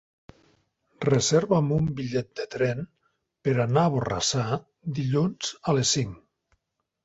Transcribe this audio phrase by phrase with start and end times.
[1.09, 2.81] Reserva'm un bitllet de tren
[3.49, 4.49] per anar a Borrassà
[4.99, 6.21] dilluns a les cinc.